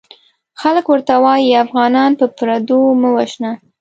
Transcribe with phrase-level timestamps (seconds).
[0.61, 3.51] خلک ورته وايي افغانان په پردو مه وژنه!